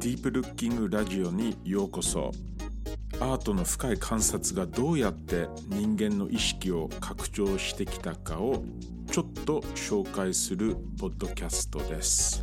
[0.00, 2.30] ディープルッキングラジオにようこそ。
[3.20, 8.64] アートの深い観察がどうやって人間の意識を拡張してきたかを
[9.12, 12.42] ちょっと紹介するポッドキャストです。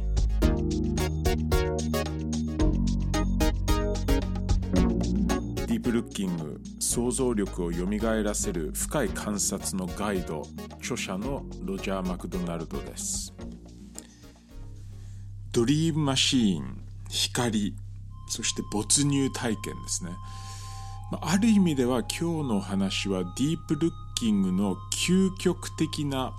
[5.65, 13.33] ディープルッキング想像力をよみがえらせる深い観察のガイド著者のロジャー・マクドナルドです。
[15.51, 16.86] ドリームマシーン。
[17.09, 17.73] 光
[18.27, 20.11] そして没入体験ですね。
[21.21, 26.33] ある意味では今日の話はディープルッキングの究極的な、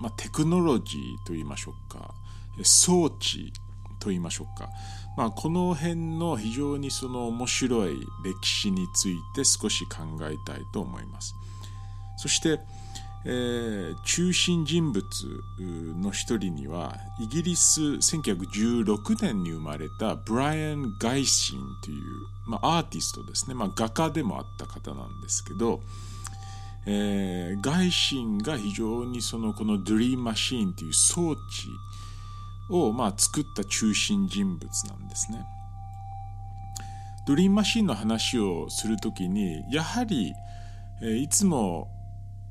[0.00, 2.14] まあ、テクノロジーといいましょうか。
[2.62, 3.52] 装置
[3.98, 4.68] といいましょうか、
[5.16, 11.34] まあ、この辺の非常にその面白い歴史について少し考えたいと思います。
[12.16, 12.60] そして
[13.26, 15.04] えー、中心人物
[16.02, 22.04] の一人にはイギリス1916年に生まれたブライアン・ガイシンという、
[22.46, 25.80] まあ、アーティストですね、まあ、画家でもあった方なんですけど、
[26.86, 31.38] えー、ガイシンが非常にそのこのドリームマシーンという装置
[32.68, 35.46] を、まあ、作った中心人物なんですね。
[37.26, 40.34] ドリームマシーンの話をするときにやはり、
[41.00, 41.88] えー、いつも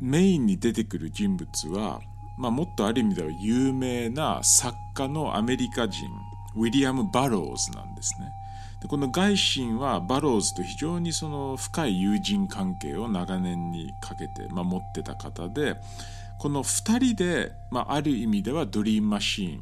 [0.03, 2.01] メインに出てくる人物は、
[2.37, 6.09] まあ、もっとある意味では有名な作家のアメリカ人
[6.57, 8.29] ウィリアム・バローズなんですね。
[8.81, 15.77] でこのガイシンはバローズと非常にその深い友人関係を長年にかけて、まあ、持ってた方で
[16.37, 19.61] この2人で、まあ、ある意味ではドリームマシーン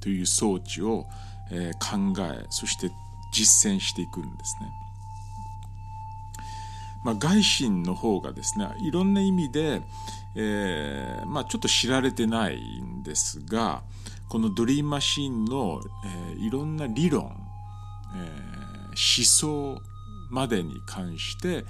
[0.00, 1.06] という装置を、
[1.50, 2.90] えー、考えそして
[3.30, 4.85] 実践していくんですね。
[7.04, 9.82] まあ、外心の方がですねいろんな意味で、
[10.34, 13.82] えーまあ、ちょっと知られてないんですが
[14.28, 17.36] このドリームマシーンの、えー、いろんな理論、
[18.14, 19.80] えー、思想
[20.30, 21.64] までに関して、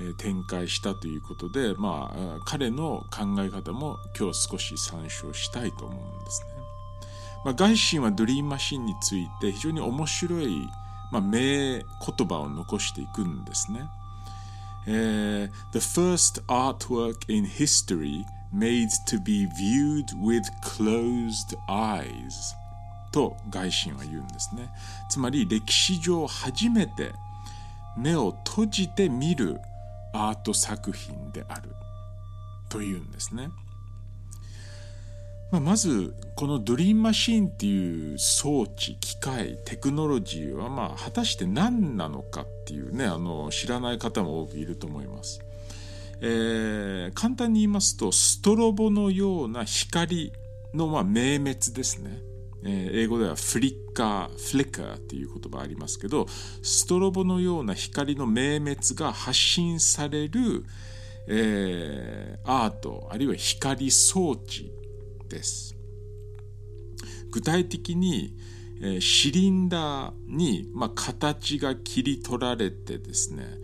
[0.00, 6.60] えー、展開したということで、まあ、彼の考え方も今日少し参照したいと思うんですね。
[7.44, 10.68] まあ、外心はドリームマシンについて非常に面白い、
[11.10, 11.84] まあ、名言
[12.28, 13.82] 葉を残していくんですね。
[14.86, 22.54] えー the first artwork in history made to be viewed with closed eyes
[23.12, 24.68] と外心は言うんですね
[25.08, 27.12] つまり歴史上初めて
[27.96, 29.60] 目を閉じて見る
[30.12, 31.74] アート作品である
[32.68, 33.50] というんですね
[35.50, 45.40] まあ、まずこのドリームマシーンっていう装置機械テクノロジーはまあ果たして何なのかっていうねあの知らない方も多くいると思います。
[46.22, 50.32] えー、簡単に言いますとストロボのような光
[50.72, 52.20] のまあ明滅ですね。
[52.62, 56.26] えー、英語ではフリッカー、フリッカーっていう言葉ありますけど
[56.62, 60.64] ストロボのような光の明滅が発信される、
[61.26, 64.70] えー、アートあるいは光装置
[65.30, 65.74] です。
[67.30, 68.36] 具体的に、
[68.82, 73.58] えシリンダーに、まあ、形が切り取られてですね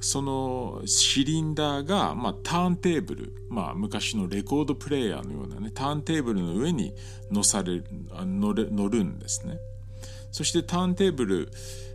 [0.00, 6.92] そのシリンダーが、まあ、ターンテーブル、まあ、昔のレコードプレーヤーのようなねターンテーブルの上に
[7.30, 7.84] 乗される
[8.24, 9.58] 乗れ乗るんですね。
[10.32, 11.50] そしてターンテーブル、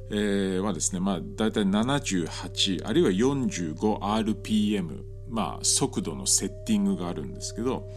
[0.09, 7.87] えー、はですね、まあ、大体78あるいは 45rpm、まあ、速度のセッティングがあるんですけど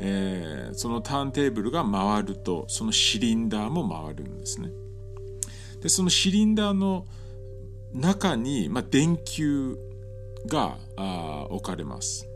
[0.00, 4.70] えー、そのターンテーブルが回るとそのシリンダーも回るんですね。
[5.82, 7.06] でそのシリンダーの
[7.92, 9.78] 中に、まあ、電球
[10.46, 10.78] が
[11.50, 12.26] 置かれます、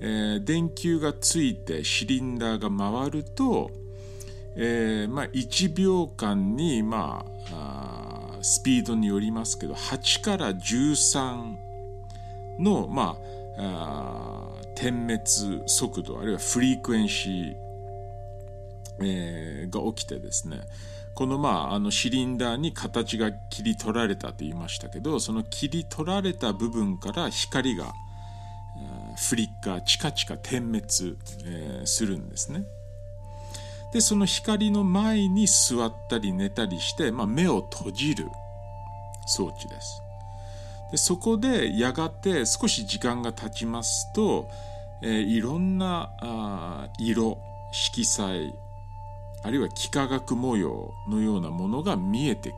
[0.00, 3.70] えー、電球がついてシリンダーが回ると、
[4.56, 11.56] えーまあ、1秒間に、まあ、あスピードによりますけど8から13
[12.60, 13.16] の、ま
[13.58, 14.47] あ、あ
[14.78, 17.54] 点滅速度あるいはフリークエンシー、
[19.00, 20.60] えー、が起きてですね
[21.16, 27.92] このまああのシリンダーに形が切り取られたと言いましたけどその切り取られた部分から光が
[28.80, 30.84] えフリッカーチカチカ点滅、
[31.44, 32.64] えー、するんですね。
[33.92, 38.26] でその光の前に座ったり寝たりして、まあ、目を閉じる
[39.26, 40.02] 装置です。
[40.90, 44.48] でそこでやがて少し時間が経ちますと、
[45.02, 47.38] えー、いろんなあ色
[47.72, 48.54] 色彩
[49.42, 52.56] あるいは幾何学模様のようなものが見えてくる、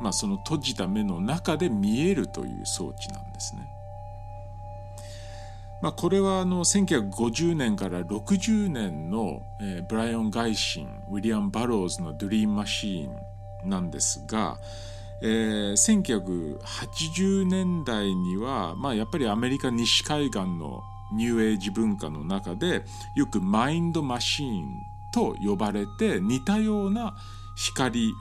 [0.00, 3.62] まあ、その閉じた目の中で見えるという装置なんですね。
[5.82, 13.16] まあ、これはあの1950年から60年の、えー、ブライオン・ガイシンウィリアム・バローズの「ドリーム・マシーン」
[13.68, 14.58] なんですが、
[15.22, 20.82] えー、1980年代には、まあ、やっぱりアメリカ西海岸の
[21.12, 22.84] ニューエイジ文化の中で
[23.14, 24.82] よくマインドマシーン
[25.12, 27.16] と呼ばれて似たような
[27.56, 28.14] 光、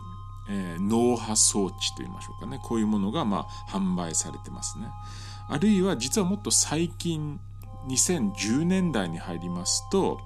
[0.49, 4.87] えー、脳波装置といいましょうかねこういうものがまあ販売されてますね。
[5.47, 7.39] あるいは実はもっと最近
[7.87, 10.19] 2010年代に入りますと、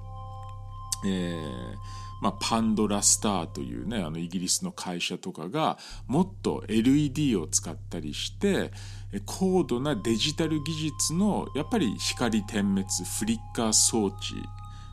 [1.06, 5.76] えーまあ、パンドラスターというねあのイギリスの会社とかが
[6.06, 8.72] もっと LED を使ったりして
[9.26, 12.86] 高度なデジタル技術のやっぱり光点滅
[13.18, 14.36] フリッカー装置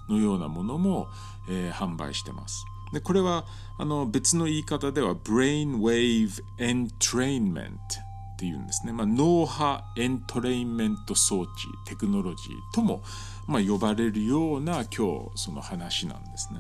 [0.09, 1.07] のようなものも、
[1.49, 2.65] えー、販売してます。
[2.91, 3.45] でこれは
[3.79, 11.49] あの別の言い方では Brain Wave Entrainment っていうんですね、まあ、脳波エントレインメント装置
[11.85, 13.03] テクノロジーとも、
[13.47, 16.59] まあ、呼ばれるような今日その話なんですね。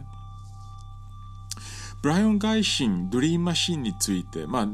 [2.01, 4.67] ブライオン・ガイシンドリームマシンについて、ま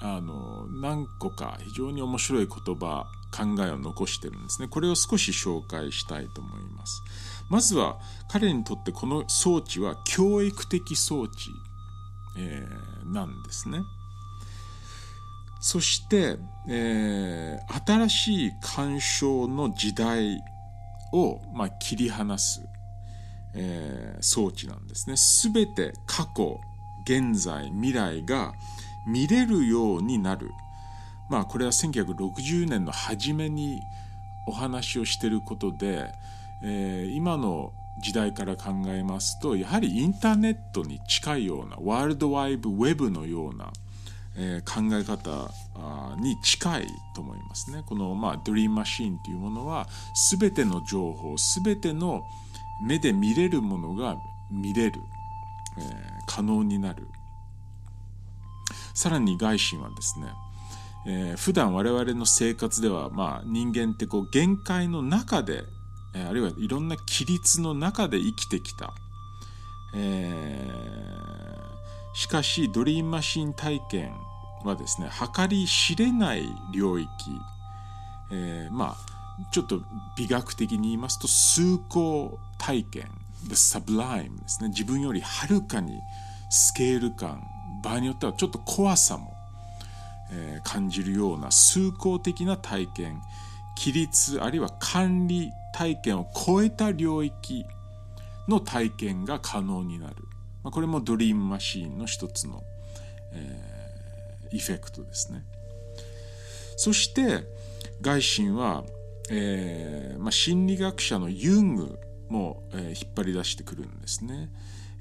[0.00, 4.68] あ、あの何個か非常に面白い言葉考えを残してるんですね。
[4.68, 7.02] これを少し紹介したいと思います。
[7.48, 7.98] まずは
[8.28, 11.50] 彼にとってこの装置は教育的装置、
[12.38, 13.80] えー、なんですね。
[15.60, 16.38] そして、
[16.68, 20.38] えー、新しい鑑賞の時代
[21.12, 22.60] を、まあ、切り離す
[23.54, 25.16] えー、装置なんですね。
[25.16, 26.60] すべて過去、
[27.04, 28.54] 現在、未来が
[29.06, 30.50] 見れるようになる。
[31.28, 33.80] まあこれは1960年の初めに
[34.46, 36.12] お話をしていることで、
[36.62, 43.72] えー、今の時代から考えますとやはりインターネットに近いようなワールドワイブウェブのような、
[44.36, 45.50] えー、考え方
[46.20, 47.82] に近いと思いますね。
[47.86, 49.88] この、まあ、ドリームマシーンというものは
[50.30, 52.24] 全ての情報全ての
[52.82, 54.16] 目で見れるものが
[54.50, 55.00] 見れる、
[55.78, 55.84] えー、
[56.26, 57.08] 可能になる。
[58.94, 60.26] さらに外心はですね、
[61.06, 65.62] えー、普段我々の生活では、まあ、人間ってこう限界の中で、
[66.14, 68.92] えー、あるいはいろんな規律の中で生きてきた、
[69.94, 74.12] えー、しかしドリームマシン体験
[74.64, 77.08] はですね計り知れない領域、
[78.30, 78.96] えー、まあ
[79.50, 79.80] ちょっと
[80.16, 83.10] 美学的に言いますと崇高体験
[83.48, 84.68] The Sublime ですね。
[84.68, 85.98] 自分よりはるかに
[86.48, 87.42] スケール感
[87.82, 89.34] 場合によってはちょっと怖さも、
[90.30, 93.20] え、感じるような崇高的な体験
[93.76, 97.66] 規律あるいは管理体験を超えた領域
[98.46, 100.16] の体験が可能になる、
[100.62, 102.62] ま、これもドリームマシーンの一つの、
[103.32, 105.44] えー、イフェクトですね。
[106.76, 107.44] そして
[108.00, 108.84] 外心は、
[109.30, 111.98] えーまあ、心理学者のユング
[112.32, 114.50] もう、え、引っ張り出してくるんですね。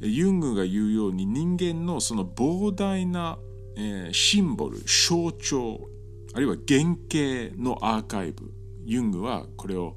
[0.02, 3.38] ユングが言うように人間のその膨大な、
[3.78, 5.88] え、シンボル象徴
[6.34, 8.52] あるいは原型のアーカイブ
[8.86, 9.96] ユングはこれを、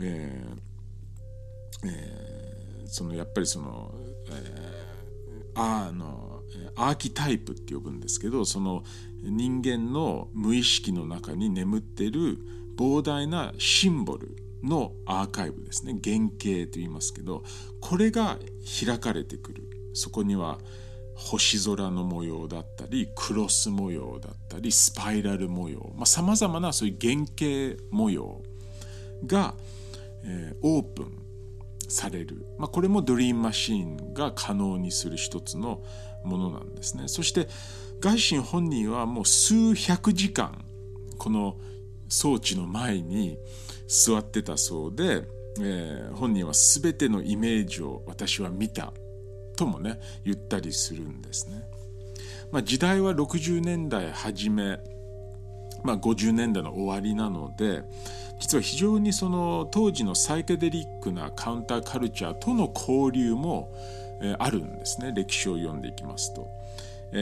[0.00, 3.94] えーえー、そのやっぱりその、
[4.30, 6.40] えー、あの
[6.76, 8.84] アーキタイプって呼ぶんですけどその
[9.22, 12.38] 人間の無意識の中に眠ってる
[12.76, 15.98] 膨大なシンボルのアーカイブですね。
[16.02, 17.42] 原型と言いますけど
[17.80, 18.38] これが
[18.86, 19.68] 開かれてくる。
[19.94, 20.58] そこには
[21.18, 28.40] 星空の模様だったりクロス模様だったりスパイラル模様さまざ、まなそういう原型模様
[29.26, 29.54] が、
[30.24, 31.12] えー、オープン
[31.88, 35.82] される、まあ、これもドリームマシーンが可能にする一つの
[36.24, 37.08] ものなんですね。
[37.08, 37.48] そして
[38.00, 40.64] ガイシン本人はもう数百時間
[41.18, 41.56] この
[42.08, 43.38] 装置の前に
[43.88, 45.24] 座ってたそうで、
[45.60, 48.92] えー、本人は全てのイメージを私は見た
[49.56, 51.62] ともね言ったりするんですね。
[52.52, 54.78] まあ、時代は60年代初め、
[55.82, 57.82] まあ、50年代の終わりなので
[58.40, 63.74] 実は非常にその当時のサイケデリックなカウンターカルチャーとの交流も、
[64.22, 66.48] えー、あるんですね歴史を読んでいきますと。
[67.10, 67.16] え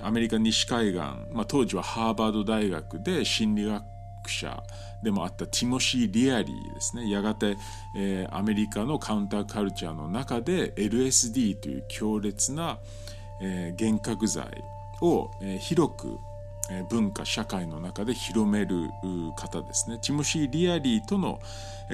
[0.00, 0.98] ー、アメリカ西海岸、
[1.30, 3.84] まあ、当時はハーバード大学で心理学
[4.30, 4.62] 者
[5.02, 7.08] でもあったティモシー・リアリーですね。
[7.08, 7.56] やがて、
[7.96, 12.78] えー、アメリカのカウンターカルチャーの中で LSD という強烈な、
[13.40, 14.64] えー、幻覚剤
[15.00, 16.18] を、えー、広く
[16.88, 18.90] 文化社会の中で広める
[19.36, 19.98] 方ですね。
[19.98, 21.40] ティモシー・リアリーとの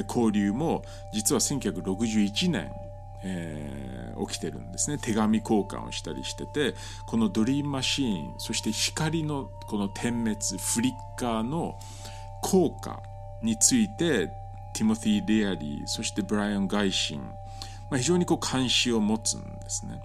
[0.09, 2.73] 交流も実は1961年
[3.25, 4.99] えー、起きてるんですね。
[4.99, 6.75] 手紙交換をしたりしてて
[7.07, 11.79] このドリームマシーンそして光のこの点滅フリッカーの、
[12.43, 13.03] 効果
[13.43, 14.29] について
[14.75, 17.21] ティモティ・レアリーそしてブライアン・ガイシン、
[17.91, 20.03] まあ、非常にこう関心を持つんですね。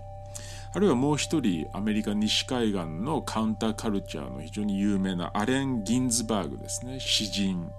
[0.74, 7.00] あるいはもう一人アメリカ西海岸のカウンターカルチャーの非常に有名なアレン・ギンズバーグですね。
[7.00, 7.70] 詩人。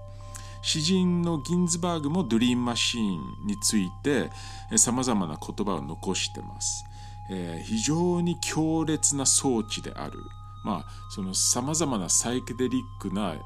[0.63, 4.31] 詩人のギンズバーグもドリームマシーンについて
[4.77, 6.85] さまざまな言葉を残してます、
[7.31, 10.19] えー、非常に強烈な装置である。
[10.65, 13.37] まあそのさまざまなサイケデリックな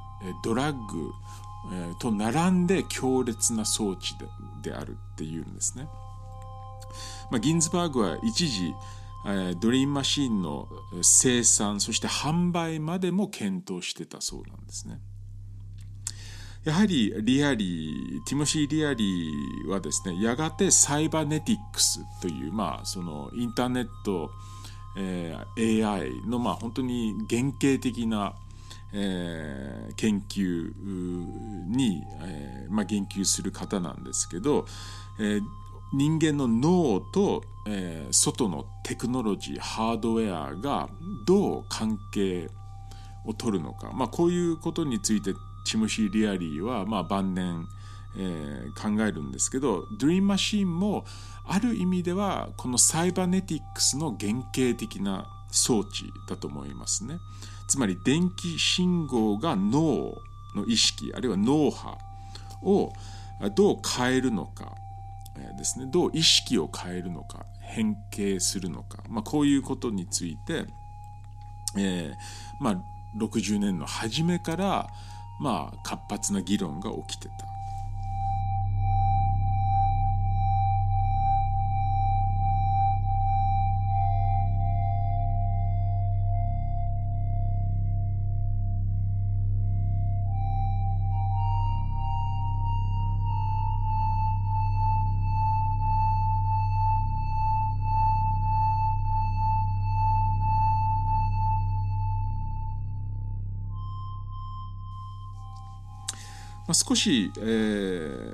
[0.42, 1.12] ドラッグ
[1.98, 4.14] と並んで強烈な装置
[4.62, 5.88] であるっていうんですね。
[7.30, 8.74] まあ、ギンズバーグは一時
[9.60, 10.68] ドリームマシーンの
[11.00, 15.00] 生産そして販売までも検討してたそうなんですね。
[16.64, 24.30] やはりリアリーティモシー・リアリーはですねやがてサイバネティックスというまあそのインターネット、
[24.96, 28.34] えー、AI のまあ本当に原型的な
[28.92, 30.72] えー、研究
[31.68, 34.66] に、えーまあ、言及する方なんですけど、
[35.18, 35.42] えー、
[35.92, 40.88] 人間の脳と、えー、外のテクノロジーハードウェアが
[41.26, 42.48] どう関係
[43.24, 45.34] を取るのか、まあ、こういうことについて
[45.64, 47.66] チムシー・リアリーは、まあ、晩年、
[48.16, 51.04] えー、考えるんですけどドリームマシーンも
[51.44, 57.18] ある意味ではこのサイバネティックスの原型的な装置だと思いますね。
[57.68, 60.14] つまり電気信号が脳
[60.54, 61.98] の意識あるいは脳波
[62.62, 62.92] を
[63.54, 64.74] どう変えるのか
[65.56, 70.66] ですねどう意識を変えるのか変形するのか、まあ、こういうことについて、
[71.76, 72.14] えー
[72.60, 72.76] まあ、
[73.16, 74.90] 60年の初めから、
[75.40, 77.51] まあ、活発な議論が起きてた。
[106.72, 108.24] まあ、少し、えー、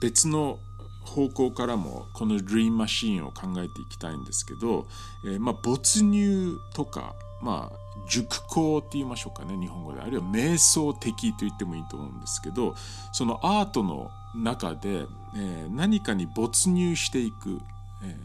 [0.00, 0.58] 別の
[1.04, 4.88] 方向からもこのドリームマシーンを考えていきたいんですけど、
[5.24, 12.74] えー、まあ没入とか、まあ、熟考って言いましょうかね日本語であるいは瞑想的と言ってもいいと思うんですけど
[13.12, 17.60] そのアートの中で、えー、何かに没入していく、
[18.02, 18.16] えー、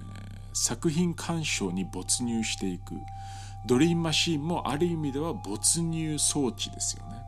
[0.54, 2.96] 作品鑑賞に没入していく
[3.68, 7.19] ドリームマシーンもある意味では没入装置ですよね。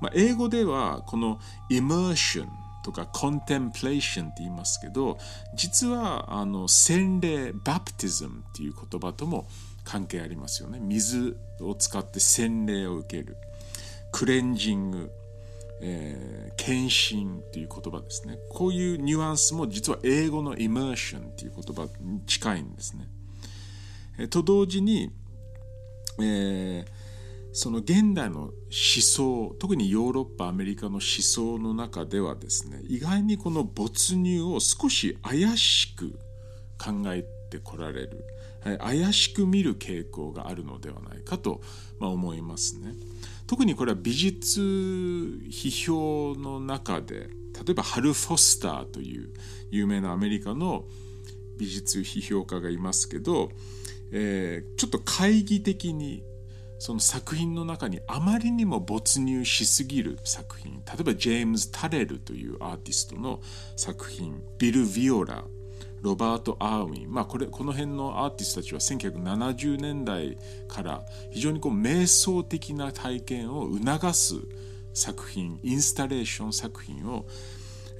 [0.00, 1.40] まあ、英語ではこの
[1.70, 2.46] immersion
[2.84, 5.18] とか contemplation って言いますけど
[5.54, 9.48] 実はあの洗礼 baptism っていう言葉とも
[9.84, 10.78] 関係ありますよね。
[10.80, 13.36] 水を使って洗礼を受ける。
[14.12, 15.10] クレンジング、
[15.80, 18.38] えー、献身っていう言葉ですね。
[18.50, 23.08] こういうニュアンスも実は英語の immersion っていう言葉に近いんですね、
[24.18, 25.10] えー、と同時に、
[26.20, 26.97] えー
[27.58, 36.20] その現代の思想特にヨーロッパアメリカの思想の中ではですね意外にこの没入を少し怪しく
[36.78, 38.24] 考えてこられる、
[38.62, 41.60] はい、怪しく見る傾向があるのではないかと、
[41.98, 42.94] ま、思いますね。
[43.48, 49.30] 特にこれは美術批評の中で例えばハル・フォスターという
[49.72, 50.84] 有名なアメリカの
[51.58, 53.50] 美術批評家がいますけど、
[54.12, 56.22] えー、ちょっと懐疑的に
[56.78, 63.40] その作品の中にあまりにも没入しすぎる作品例えばジェームズ・タレルというアーティストの
[63.76, 65.44] 作品ビル・ヴィオラ
[66.02, 74.34] ロバート・アーウィン、まあ、これこの辺のアーティストたちは1970年代から非常にこう瞑想的な体験を促す
[74.94, 77.26] 作品インスタレーション作品を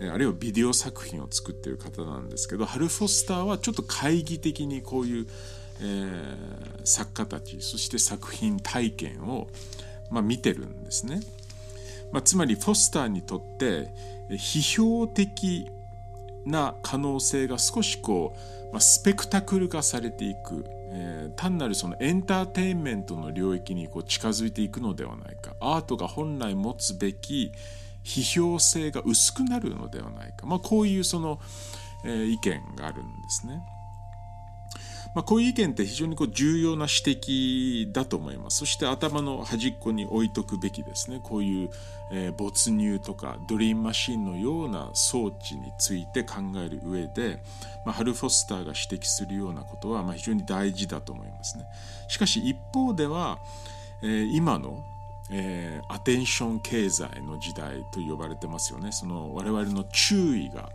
[0.01, 5.27] あるいはビデオ作品を作っている方なんですけどハル・フォスターはちょっと懐疑的にこういう
[5.81, 9.49] えー、作家たちそして作品体験を、
[10.11, 11.21] まあ、見てるんですね。
[12.13, 13.91] まあ、つまりフォスターにとって
[14.31, 15.71] 批評的
[16.47, 18.35] な可能性が少しこ
[18.71, 27.53] う、まあ、スペクタクル化されていく、えー、単なるそのエンターテインメントの領域にこう近づいていくのではないかアートが本来持つべき
[28.05, 31.41] 批評性が薄くなるのではないか、まあ、こういうその、
[32.05, 33.63] えー、意見があるんですね。
[35.19, 38.59] まあ、こういう意見って非常にこう重要な指摘だと思います。
[38.59, 41.19] そして頭の端っこに置いとくべきですね。
[41.25, 41.71] こういう、
[42.13, 47.43] えー、没入とかドリームマシンのような装置について考える上で、
[47.85, 51.65] まあ、ハル・フォスターが指摘するようなことは、まあ、非常に大事だと思いますね。
[52.07, 53.41] しかし一方では、
[54.05, 54.85] えー、今の
[55.31, 58.93] えー、アテンション経済の時代と呼ばれてますよね。
[58.93, 60.71] その我々の注意が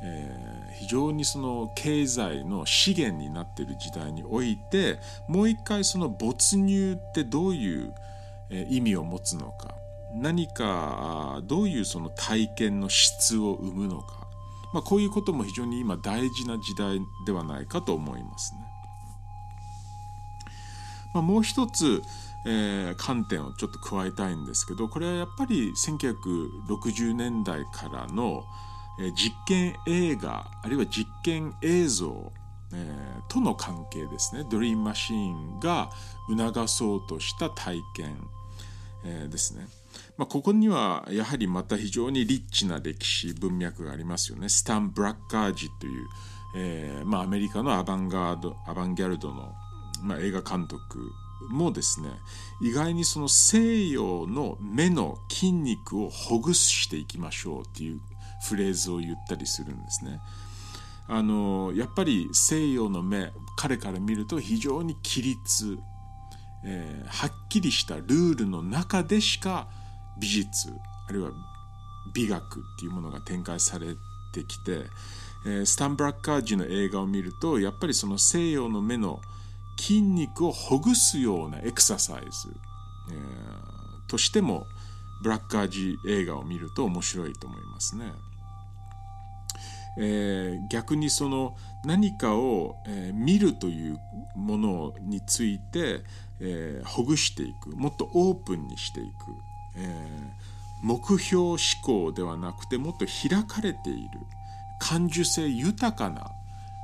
[0.00, 7.94] えー、非常にその経済の資源になっている時代においてもう一回その没入ってどういう
[8.68, 9.74] 意味を持つのか
[10.14, 14.26] 何かどういうその体験の質を生むのか、
[14.72, 18.60] まあ、こういうことも非常に今大事な時代ではないかと思いますね。
[21.12, 22.02] まあ、もう一つ、
[22.44, 28.44] えー、観点をちょっと加えたいんですけどこれはやっぱり1960年代からの、
[28.98, 32.32] え、実験映画あるいは実験映像、
[32.72, 35.90] えー、との関係ですねドリームマシーンが
[36.28, 38.16] 促そうとした体験、
[39.04, 39.66] えー、ですね。
[40.16, 44.48] まあ、ここにはやはりまた非常にリッチな歴史文脈がありますよね。
[44.48, 46.08] スタン・ブラッカージという、
[46.56, 49.54] えーまあ、アメリカのアバンガードアバンギャルドの、
[50.02, 51.12] まあ、映画監督
[51.50, 52.10] もですね
[52.60, 58.00] 意外にその西洋の目の筋肉をほぐしていきましょうっていう
[58.42, 60.20] フレーズを言ったりするんですね。
[61.08, 65.78] あのやっぱり西洋の目彼から見ると非常に規律、
[66.64, 69.68] えー、はっきりしたルールの中でしか
[70.20, 70.70] 美術
[71.08, 71.30] あるいは
[72.12, 73.86] 美学っていうものが展開され
[74.34, 74.82] てきて、
[75.46, 79.20] えー、スタン・ブラッカージの映画を見るとやっぱりその西洋の目の
[79.78, 82.28] 筋肉をほぐすようなエクササイズ、
[83.12, 84.66] えー、としても
[85.22, 88.12] ブラッカージ映画を見ると面白いと思いますね。
[89.98, 94.00] えー、逆にその何かを、えー、見るという
[94.36, 96.02] ものについて、
[96.40, 97.76] えー、ほぐしていく。
[97.76, 99.10] もっとオープンにしていく、
[99.76, 100.32] え
[100.82, 104.20] 目標思考ではなくてもっと開かれている。
[104.80, 106.30] 感受性豊かな、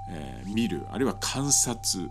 [0.09, 0.87] え見る。
[0.91, 2.11] あるいは観察。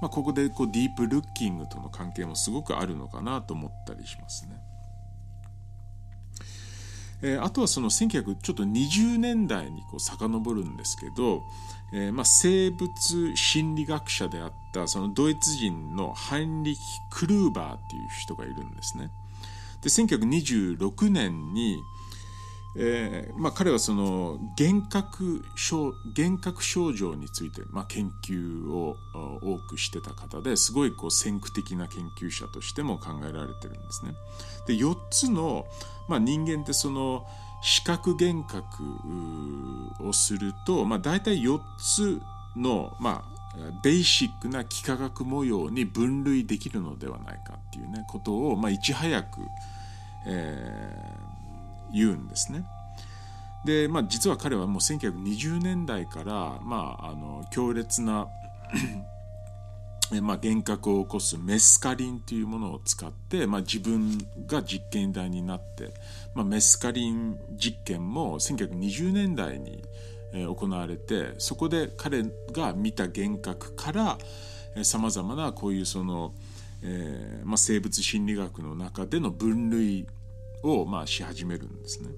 [0.00, 4.56] まあ、ここでこうディープルッキングとの関係もすごくあるのかなと思ったりしますね。
[7.26, 11.42] えー、あとはその1920年代にこう遡るんですけど、
[11.90, 19.10] えー、まあ生物心理学者であったそのドイツ人のハインリヒ・クルーバーっていう人がいるんですね。
[19.80, 21.82] で1926年に、
[22.76, 34.14] えーまあ、彼はその幻覚症幻覚症状について、まあ、研究を多くしてた方ですごいこう先駆的な研究者としても考えられてるんですね。
[34.66, 35.66] で4つの、
[36.08, 37.26] まあ、人間ってその
[37.62, 38.82] 視覚幻覚
[40.06, 42.20] をすると、まあ、大体4つ
[42.56, 49.40] の、まあ、ベーシックな幾何学模様に分類できるのではないかっていうねことを、まあ、いち早く、
[50.26, 51.23] えー
[51.94, 52.64] 言うんですね。
[53.64, 58.28] で、まあ、実は彼はもう1920年代から、まあ、あの強烈な
[60.20, 65.94] まあ、幻覚を起こすメスカリンというものを使って、まあ、自分が実験台になって、
[66.34, 69.82] まあ、メスカリン実験も1920年代に
[70.34, 74.18] 行われてそこで彼が見た幻覚から
[74.82, 76.34] さまざまなこういうその、
[76.82, 80.06] えーまあ、生物心理学の中での分類
[80.64, 82.10] をまあし始めるんですね。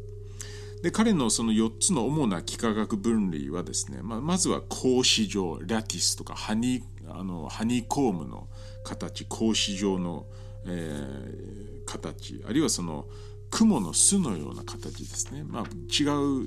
[0.82, 8.48] で彼のその4つの主な幾何学分類はですね、まあ、まずは格子状ラティスとかハニあのハニーコームの
[8.84, 10.26] 形格子状の、
[10.66, 13.06] えー、形あるいはその
[13.50, 16.04] 雲の巣のような形ですね、まあ、違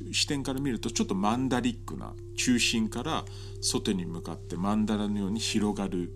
[0.10, 3.26] う視点から見るとちょっとマンダリックな中心から
[3.62, 6.14] 外に向かってマンダラのように広がる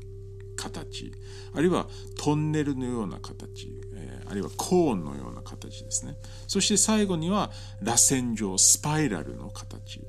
[0.56, 1.12] 形。
[1.54, 3.82] あるいはトンネルのような形。
[3.96, 10.02] えあるいはコーンのような形ですねそして最後には螺旋状スパイラルの形、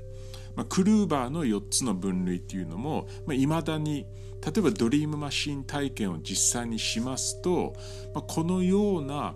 [0.54, 4.06] まあ、クルーバーの4つの分類っていうのもいまあ、未だに
[4.44, 7.74] 例えばドリームマシン体験を実際にしますと、
[8.14, 9.34] まあ、このような、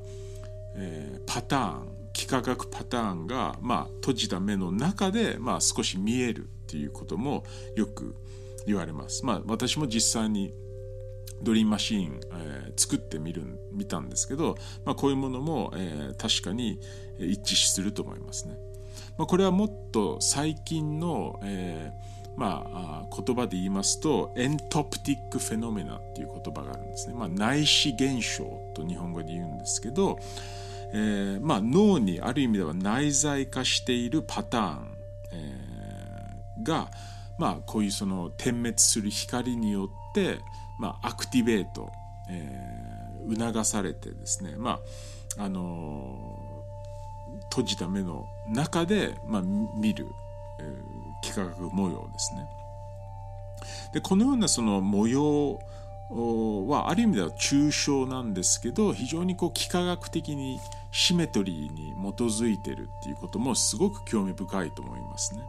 [0.76, 7.44] えー、パターン幾何学パターンが、まあ、閉じた目の中で、まあ、少し見えるっていうことも
[7.76, 8.16] よく
[8.66, 9.24] 言われます。
[9.24, 10.52] まあ、私も実際に
[11.42, 16.80] ドリームマシーン、えー、作ってみる見たんですけど、まあ、こういうものも、えー、確かに
[17.18, 18.58] 一致すると思いますね。
[19.16, 27.14] まあ、これはもっと最近の、えーまあ、言葉で言いますとエントプティックフェノメナっていう言葉があるんですね。
[27.14, 30.20] まあ、内視現象と日本語で言うんですけど、
[30.92, 34.98] えーまあ、脳にある意味では内在化しているパターン、
[35.32, 36.90] えー、が、
[37.38, 40.40] まあ、こういうその点滅する光によって
[40.78, 41.90] まあ、アクティベート、
[42.30, 44.80] えー、促されてですね、ま
[45.36, 50.06] ああのー、閉じた目の中で、まあ、見る、
[50.60, 52.48] えー、幾何学模様ですね。
[53.92, 55.58] でこのようなその模様
[56.68, 60.60] はある意味では抽象なんですけど非常にこう幾何学的に
[60.92, 65.42] シメトリーに基づいてるっていうこともすごく興味深いと思いますね。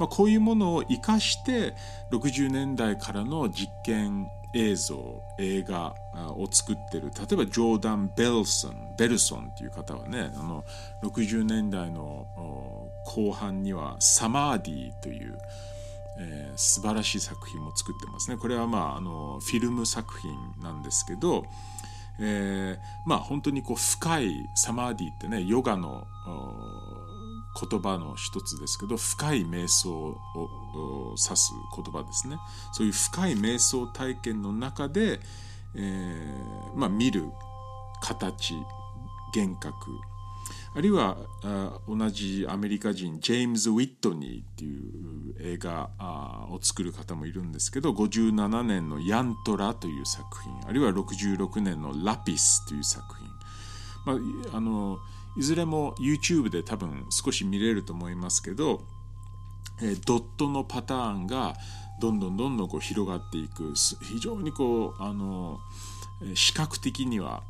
[0.00, 1.74] まあ、こういうものを生かして
[2.10, 5.94] 60年代からの実験映像映画
[6.36, 7.12] を作ってる。
[7.14, 10.64] 例えばジョーダン・ベルソンベルソンっていう方はねあの
[11.02, 12.26] 60年代の
[13.04, 15.38] 後半には「サマーディ」という、
[16.18, 18.38] えー、素晴らしい作品も作ってますね。
[18.38, 20.32] これはまああのフィルム作品
[20.62, 21.44] なんですけど、
[22.18, 26.06] えー、まあ本当にこう深いサマーディってねヨガの
[27.58, 32.38] 言葉の一つですけど深い瞑想を指す言葉ですね。
[32.72, 35.20] そういう深い瞑想体験の中で、
[35.74, 37.24] えー、まあ、見る
[38.00, 38.54] 形
[39.34, 39.90] 幻覚
[40.74, 41.16] あるいは
[41.88, 45.90] 同じアメリカ人ジェームズ・ウィットニーっていう映画
[46.50, 53.04] を作る方もいるんですけど57年の「ヤントラ」という作品あるいは66年の「ラピス」という作
[54.04, 55.00] 品、まあ、あの
[55.36, 58.82] いずれも YouTube で多分少し見れると思いますけど、
[59.82, 61.54] えドットのパターンが
[62.00, 65.60] どんどんどんどんこう広がっていく非常にこうあの
[66.34, 67.42] 視覚的には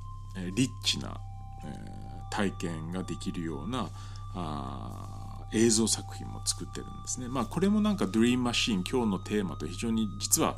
[0.54, 1.20] リッチな、
[1.64, 3.90] え体験ができるような
[4.34, 7.26] あ映像作品も作ってるんですね。
[7.28, 10.56] まあこれもなんかドリームマシーン今日のテーマと非常に実は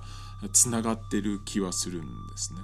[0.52, 2.06] つながってる気はするんで
[2.36, 2.60] すね。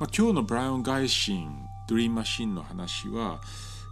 [0.00, 1.52] まあ、今日のブラウン・ガイシン
[1.88, 3.40] ドリームマシンの話は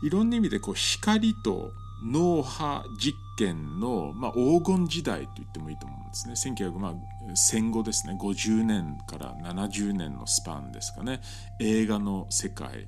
[0.03, 1.73] いろんな意味でこう光と
[2.03, 6.35] 脳波実験の、まあ、黄金時代と言ってもいいと思うんですね。
[6.35, 6.95] 1900まあ
[7.35, 11.21] 戦後ですね50年から70年のスパンですかね
[11.61, 12.87] 映画の世界、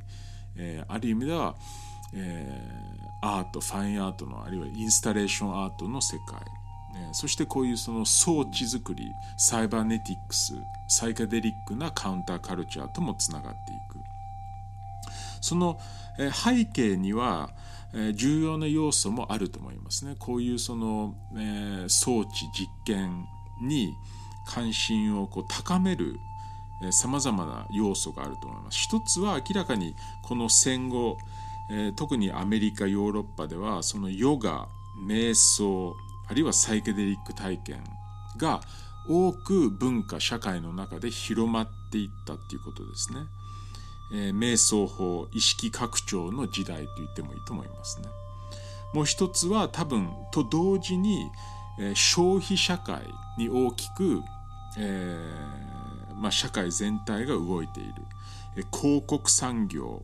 [0.57, 1.55] えー、ある意味では、
[2.15, 6.41] えー、アートファインアートのあるいはインスタレーションアートの世界、
[6.97, 10.55] えー、そしてこういうその装置作りサイバーネティックス
[10.89, 14.02] サイカデリックなカウンターカルチャーともつながっていく。
[15.43, 15.79] その
[16.17, 17.51] 背景には
[18.15, 20.17] 重要な要素もあると思いますね。
[20.19, 21.15] こういうその、
[21.89, 23.27] 装置実験
[23.61, 23.95] に
[24.47, 26.19] 関心をこう高める
[26.91, 28.79] さまざまな要素があると思います。
[28.79, 31.19] 一つは明らかにこの戦後、
[31.97, 34.69] 特にアメリカヨーロッパではそのヨガ
[35.07, 35.95] 瞑想
[36.29, 37.83] あるいはサイケデリック体験
[38.37, 38.63] が
[39.09, 43.21] 多く文化社会の中で広まっていったっていうことですね。
[44.13, 48.09] えー、瞑想法意識拡張の時代と言ってもいいと思いますね。
[48.93, 51.31] もう一つは多分と同時に、
[51.81, 53.03] えー、消費社会
[53.39, 54.21] に大きく、
[54.79, 57.95] えーまあ、社会全体が動いている、
[58.57, 60.03] えー、広告産業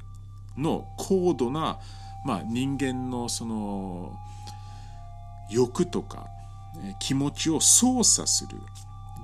[0.57, 1.79] の高度な、
[2.25, 4.19] まあ、人間のその
[5.51, 6.27] 欲とか、
[6.83, 8.57] えー、気持ちを操作する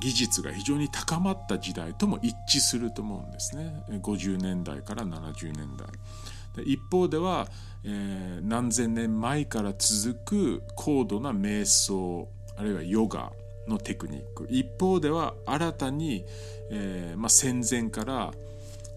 [0.04, 3.82] 技術が非常に高まった時代とも一致すると思うんですね。
[3.88, 6.64] 50年代から70年代。
[6.66, 7.48] 一方では、
[7.84, 13.32] えー、何千年前から続く高度な瞑想あるいはヨガ
[13.66, 14.46] のテクニック。
[14.50, 16.26] 一方では新たに、
[16.70, 18.34] えーまあ、戦前から、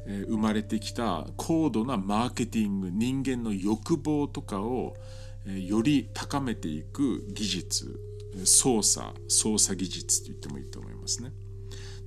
[0.08, 4.98] えー、生まれてきた高度なマーケティング人間の欲望とかを、
[5.46, 7.98] えー、より高めていく技術。
[8.46, 11.32] 操作操作技術と言ってもいいと思いますね。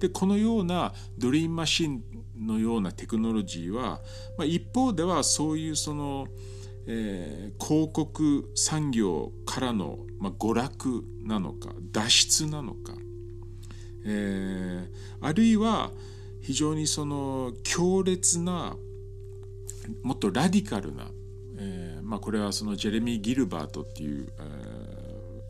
[0.01, 2.03] でこのようなドリームマシン
[2.39, 4.01] のようなテクノロジーは、
[4.39, 6.27] まあ、一方ではそういうその、
[6.87, 12.95] えー、広告産業からの、まあ、娯楽なのか脱出なのか、
[14.07, 15.91] えー、あるいは
[16.41, 18.77] 非常にその強烈な
[20.03, 21.11] もっとラディカルな、
[21.59, 25.00] えーまあ、これはそのジェレミー・ギルバートっていう、えー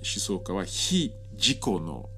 [0.03, 2.09] 思想家は非自己の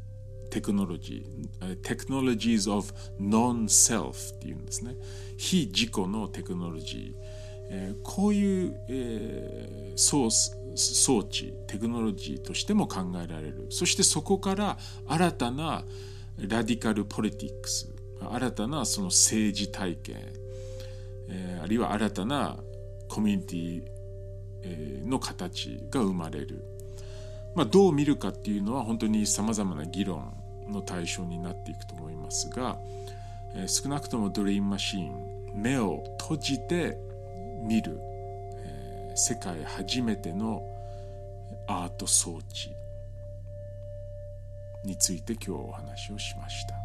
[0.50, 4.94] テクノロジー、テクノロジーズ of non-self っていうんですね。
[5.38, 7.96] 非自己のテクノロジー。
[8.02, 10.26] こういう、えー、装
[11.16, 13.66] 置、テクノロジーとしても考えられる。
[13.70, 15.84] そしてそこから新たな
[16.36, 17.88] ラディカルポリティックス、
[18.20, 20.16] 新たなその政治体験、
[21.28, 22.58] えー、あるいは新たな
[23.08, 23.92] コミュニティ、
[25.06, 26.64] の形が生まれる。
[27.54, 30.32] まあ、どう見るかっていうのは本当にさまざまな議論
[30.68, 32.78] の対象になっていくと思いますが、
[33.54, 35.12] えー、少なくともドリームマシーン
[35.54, 36.96] 目を閉じて
[37.62, 37.98] 見る、
[38.56, 40.62] えー、世界初めての
[41.66, 42.70] アート装置
[44.84, 46.81] について今日お話をしました。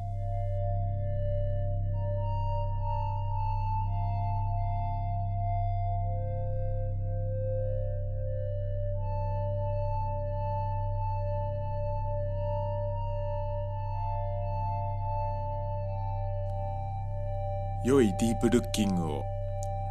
[17.87, 19.23] 良いディープルッキングを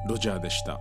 [0.06, 0.78] ロジャーでした。